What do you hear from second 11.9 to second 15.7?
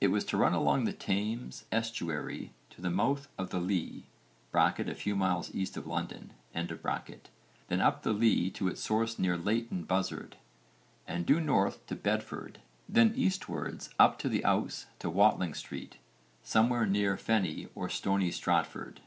Bedford, then eastwards up the Ouse to Watling